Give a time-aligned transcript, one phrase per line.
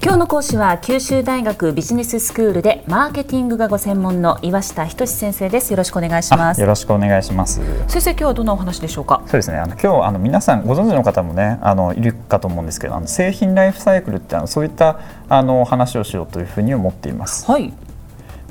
[0.00, 5.72] 今日の講師は九州大学ビジネススクールでマーケティングがご専門の岩下仁先生です。
[5.72, 6.60] よろしくお願いします。
[6.60, 7.60] よろしくお願いします。
[7.88, 9.22] 先生今日はどんなお話でしょうか？
[9.26, 9.58] そうですね。
[9.58, 17.50] あの今日あの皆さんご存知の方もねあのいるかと思うんですけどあの製品ライフサイクルってあのそういったあの話をしようというふうに思っています。
[17.50, 17.72] はい。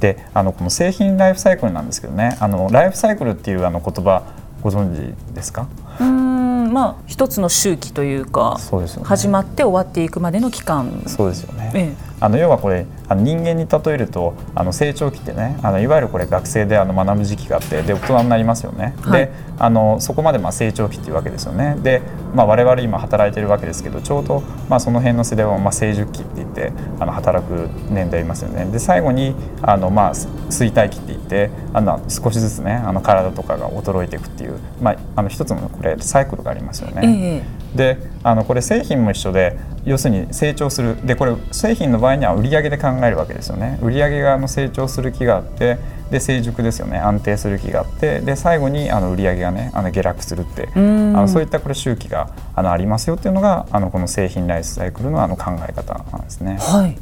[0.01, 4.23] であのこの製品ライフサイクルなんですけどねあのライフサイクルっていうあの言葉
[4.61, 5.69] ご存知ですか？
[6.01, 6.36] うん
[6.67, 11.03] まあ一つの周期というかそうですよ、ね、始まって終わっていくまでの期間。
[11.07, 19.27] そうですよね、ええあの要はこれあの人間に例えるとあの成長期ってねあのいわゆるこれ学生であの学ぶ時期があってで大人になりますよね、はい。
[19.27, 21.77] であのそこまでまあ成長期っていうわけですよね。
[21.81, 22.01] で、
[22.33, 28.65] まあ、我々今働いてるわけですけどちょうどまあその辺の世代はまあ成熟期って言ってあの働く年代いますよね。
[28.65, 37.01] で最後にあのまあ衰退期って言ってあの少しずつねあの体とかが衰えていくっていう、まあ、あの一つのこれサイクルがありますよね。
[37.03, 40.97] ええであのこれ製品も一緒で要するに成長する。
[41.05, 43.79] でこれ製品の場合には売上で考えるわけですよね。
[43.81, 45.77] 売上があの成長する気があって
[46.11, 46.97] で成熟ですよね。
[46.97, 51.13] 安定する気があってで最後にあの売上がねあの下落するってあん。
[51.13, 56.57] のそういったこれ周期があのありますよっていうのがあのこの製品ライフサイクルのあの考え方なんですね。
[56.59, 56.97] はい。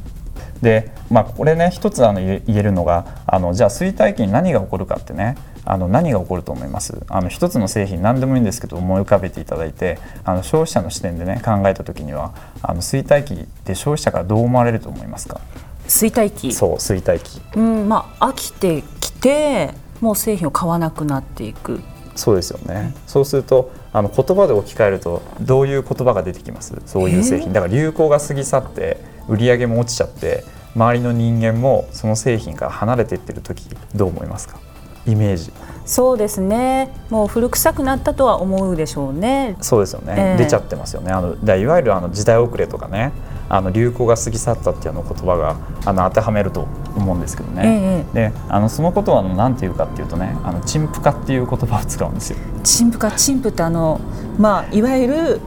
[0.62, 5.36] で、まあ、これね一つあの言え言えるのがあのじゃあ衰退期に何が起こるかってね
[5.66, 6.98] あの何が起こると思います？
[7.08, 15.40] あの一つの製品何でもいいんですけど思い浮かべていただいてあの消費者の視点でね考えた時にはあの衰退期って消費者からどう思われると思いますか？
[15.86, 21.80] 衰退期そう衰退期うんまあ飽きてきてもう製品を買わなくなっていく。
[22.14, 22.94] そうですよね。
[23.06, 26.74] そうするとあの言葉で置き換えるとどういう言葉が出てきます？
[26.86, 27.52] そういう製品。
[27.52, 30.44] だから流行が過ぎ去って売り上げも落ちちゃって
[30.74, 34.58] 周りの人間もその製品から離れていってる時どう思いますか？
[35.06, 35.52] イメージ。
[35.84, 36.90] そうですね。
[37.10, 39.56] もう古臭くなったとは思うでしょうね。
[39.60, 40.44] そうですよね、ええ。
[40.44, 41.12] 出ちゃってますよね。
[41.12, 43.12] あのだいわゆるあの時代遅れとかね。
[43.48, 52.38] あの流行が過ぎ去ったっていうあの言葉があの当てはめると思うんですけどね、であのそのことは何て言うかっていうとねあの陳腐化っていう言葉を使うんですよ。
[52.64, 54.00] 陳腐か陳腐ってあの
[54.36, 55.40] まあいわゆる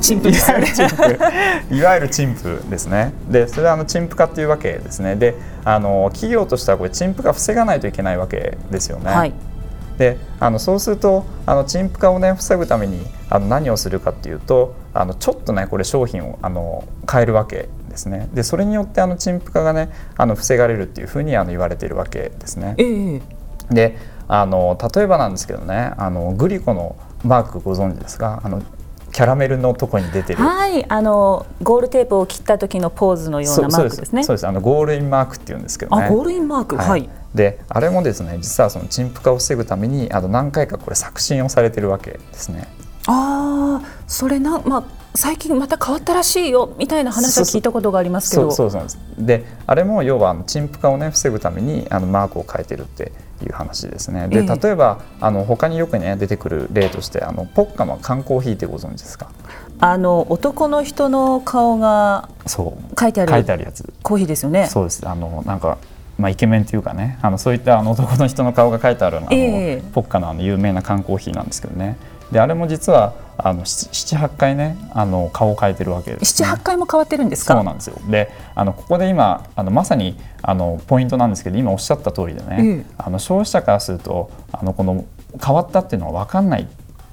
[0.00, 0.66] 陳腐いですよね。
[1.70, 3.12] い わゆる陳腐ですね。
[3.28, 5.16] でそれはあの陳腐化っていうわけですね。
[5.16, 5.34] で
[5.64, 9.10] あの企業としてはこれ陳腐化防がないといけないわけですよね。
[9.10, 9.32] はい。
[9.98, 18.28] であのそうするとあの陳腐化をね防ぐためにあの何をするかっていうとあのちょっとねこれ商品をあの変えるわけですね。
[18.32, 22.74] でそれによってあの陳腐化がねあの防がれるっていうふうにあの言われているわけですね。
[22.78, 23.20] ええ。
[23.70, 23.96] で
[24.28, 28.40] あの例えばなんですけどねあのグリコのマークご存知ですか？
[28.42, 28.62] あの
[29.12, 30.42] キャラメルのとこに出てる。
[30.42, 34.24] はいあのゴールテープを切った時のポーズのようなマークですね。
[34.24, 34.46] そうです。
[34.46, 36.04] あのゴールインマークっていうんですけどね。
[36.06, 36.76] あゴールインマーク。
[36.76, 42.66] はい、であれもですね実はその陳腐化を防ぐためにあの何回かこれ作新をされてるわけですね。
[43.06, 48.50] ああそれなまあ最近また変わったらしいよみたいな話は聞いたことがありますけど。
[48.50, 48.98] そうそうそうなんです。
[49.18, 53.12] であれも要は陳腐化をね防ぐためにあのマークを変えてるって
[53.42, 54.28] いう話ですね。
[54.28, 54.58] でええ。
[54.58, 59.28] 例えばあの他によくね出てくる例としてあのポッカの缶コーヒーってご存知ですか？
[59.80, 63.00] あの男の人の顔がそう。
[63.00, 63.92] 書いてある書いてあるやつ。
[64.02, 64.66] コーヒーですよね。
[64.66, 65.06] そうです。
[65.06, 65.78] あのなんか
[66.18, 67.18] まあ、イケメンというかね。
[67.20, 69.82] あのそういったあの男の人の顔が書いてあるあの、ええ。
[69.92, 71.96] ポッカのあの有名な缶コーヒーなんですけどね
[72.32, 77.54] であれも実はあの78回ねあの顔を変えてるわけです、ね、78回も変わってるんですか？
[77.54, 77.96] そうなんですよ。
[78.08, 82.94] であのここで今あのまさにあのポイントなんですけど今おっしゃった通りでね、ええ。
[82.98, 85.04] あの消費者からするとあのこの
[85.44, 86.66] 変わったっていうのは分かんない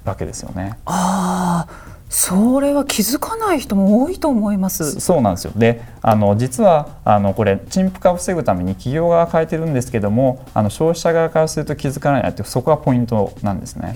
[0.04, 0.78] わけですよね。
[0.86, 4.98] ああそれは気づかない人も多いと思います。
[4.98, 5.52] そうなんですよ。
[5.54, 13.94] であの実はあのこれ陳腐化を防ぐために企業側が変えてるんですけどもあの消費者側からすると気づかないってそこがポイントなんですね。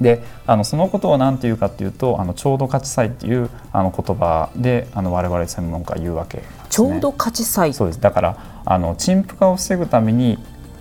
[0.00, 8.00] であのそのことを何て言うかっていうとあのちょうど価値差異っていうあの言葉であの我々専門家は言うわけね、ちょうど価値差異そうです。
[8.00, 10.38] だからあの陳腐化を防ぐために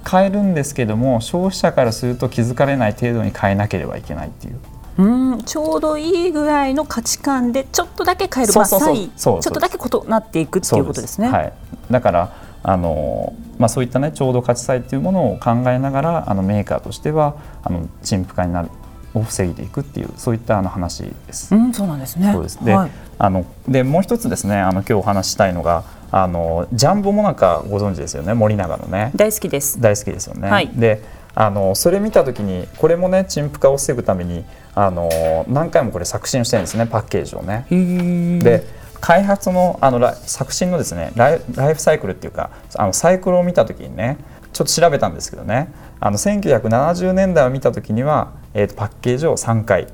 [0.09, 4.59] 変えるんですけども消費者からすると気づかれない程度に変えなければいけないっていう
[4.97, 11.29] うんちょうどいいぐらいの価値観でちょっとだけ変えるそうそうそうまあ差異ちょっとだけ異なっていくっていうことですね。
[11.29, 11.53] はい、
[11.91, 12.33] だから
[12.63, 18.69] あの、まあ、そういったねちょうど価値差異っていうものを考えながらあのメーカーとしてはあの陳腐化になる
[19.13, 21.53] を防いでいくっていうそういったあの話です。
[21.53, 22.31] うん、そうなんですね。
[22.33, 29.79] そうですで,、はい、あのでもう一つですねあの今日お話ししたいのがあのジャンボモナカご存知ですよね森永のね大好きです。
[29.79, 30.49] 大好きですよね。
[30.49, 31.03] はいで
[31.39, 34.43] あのそれ見た時にこれもね陳腐化を防ぐために
[34.73, 37.67] あの何回もこれ作新してるんですねパッケージをね。
[38.41, 38.65] で
[38.99, 44.17] 開発のあのラ作新のですねライライフサイクルっていうかあのサイクルを見た時にね
[44.51, 49.85] ちょっと調べたんですけどねあの1970年代を見た時には、えーとパッケージを3回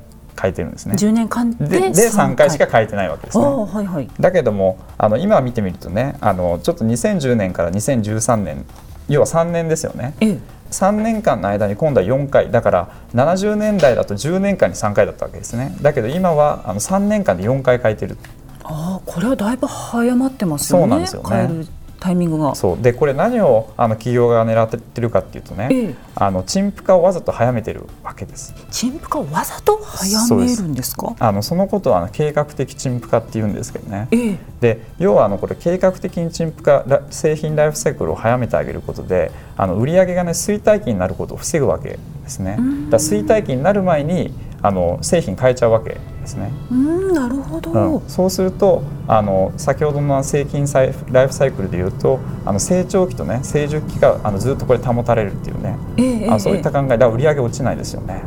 [0.42, 0.96] 変えてるんですね。
[0.96, 3.44] 10年間ででで3回しか変えてないわけですね。
[3.44, 8.66] はいはいだけどもあの今見てみるとねあのちょっと2010年から2013年
[9.08, 10.14] 要は3年ですよね。
[10.20, 10.38] ええ。
[10.72, 12.50] 3年間の間に今度は4回。
[12.50, 15.76] だから70年代だと10年間に3回だったわけですね。
[15.82, 18.18] だけど今はあの3年間で4回変えてる。
[18.64, 20.84] ああこれはだいぶ早まってますよね。
[20.84, 22.54] そうなんですよねタイミングが。
[22.54, 22.82] そう。
[22.82, 25.96] でこれ何をあの企業が狙ってるかっていうとね、ええ。
[26.16, 28.54] あの陳腐化をわざと早めてるわけです。
[28.70, 31.16] 陳腐化をわざと早めるんですか？
[31.18, 34.10] あのそのことはあの計画的陳腐化っていうんですけどね。
[34.12, 34.38] ええ。
[34.60, 42.58] で要はあのこれ計画的に陳腐化ら製品ライフサイクルを早めてあげることであの売上がね衰退期になることを防ぐわけですね。
[42.90, 58.24] だ衰退期になる前にあの製品変えちゃうわけですね、うんなるほど、うん、そうするとあの先ほどの製品サイライフサイクルでいうとあの成長期とね成熟期があのずっとこれ保たれるっていうね、ええええあそういった考えだから売上落ちないですよね。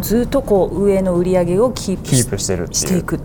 [0.00, 2.74] ずっとこう上の売り上げをキープしキープしてるっていう。
[2.74, 3.20] していく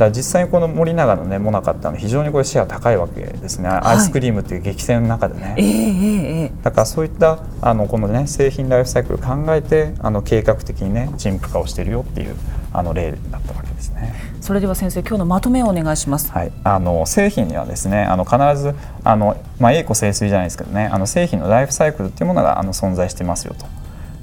[0.00, 6.52] だ実際にこの森永のねモナカってあの非常にこれシェア高いわけですね、アイスクリームっていう激戦の中でね、ええええええ。
[6.62, 12.34] だからそういったあのこのね製品ライフサイクルを考えてあの計画的にね陳腐化をしてるよっていう
[12.72, 14.14] あの例だったわけですね。
[14.40, 16.32] それでは先生今日のまとめをお願いします。
[16.32, 18.74] はい、あの製品にはですねあの必ず
[19.04, 23.66] あの、まあ、栄枯盛衰じゃないですけどねあの製品のライフサイクルっていうものがあの存在してますよと。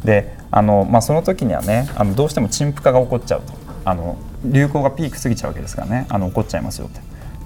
[0.04, 3.54] であの、まあ、その時にはねあのどうしても陳腐化が起こっちゃうと。
[3.86, 4.18] あの
[4.52, 7.02] 流行がピーク過ぎちゃうわけですからねあの起こっちゃいますよって。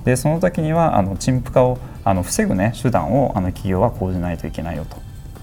[0.05, 4.97] でその時にはあの陳腐化をあの防ぐ、ね、手段をあの企業は講じないといけないよと。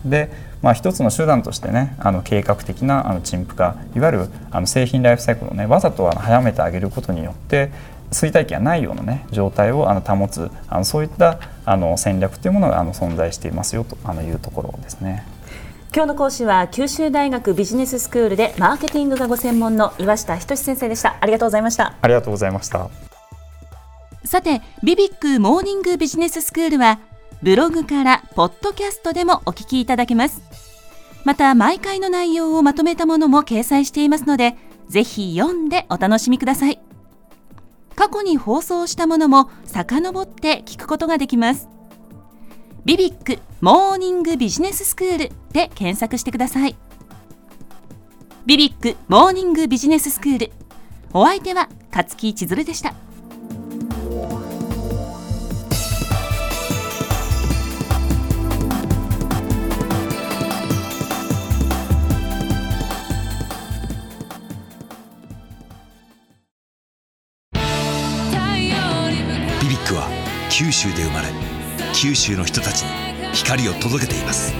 [0.05, 0.31] で、
[0.63, 7.71] まあ、一つの手段としてねあの計画的なあの陳腐化いわゆるあの製品ライフサイクルをねわざとあの早めてあげることによって
[8.11, 15.27] 衰退期がないような、ね、状態をあの保つあのそういったあの戦略というものがあの存在していますよとあのいうところですね。
[15.94, 22.90] 今日の講師は九州大学ビジネススクールでマーケティングがご専門の岩下仁先生でしたありがとうございましたありがとうございました。
[24.29, 27.00] さて、ビビックモーニングビジネススクールは、
[27.43, 30.43] ブログからポッドキャストでもお聞きいただけます。
[31.25, 36.79] また、毎回の内容をまとめたものも掲載していますので、ぜひ読んでお楽しみください。
[37.96, 41.69] 過去に放送したものも遡って聞くことができます。
[42.88, 46.75] ビビックモーニングビジネススクールで検索してください。
[48.46, 50.50] ビビックモーニングビジネススクール。
[51.12, 52.94] お相手は勝木千鶴でした。
[69.61, 70.08] BBIQ は
[70.49, 71.48] 九州で生まれ
[72.00, 74.55] 九州の人たちに光を届けています。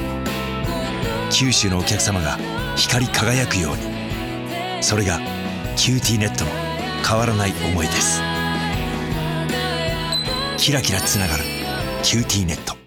[1.31, 2.37] 九州のお客様が
[2.75, 4.83] 光り輝くように。
[4.83, 5.21] それが
[5.77, 6.51] QTnet の
[7.09, 8.21] 変わらない思いです。
[10.57, 11.45] キラキラつながる
[12.03, 12.78] QTnet。